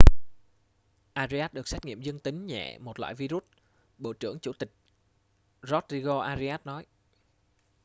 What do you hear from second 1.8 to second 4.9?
nghiệm dương tính nhẹ một loại vi-rút bộ trưởng chủ tịch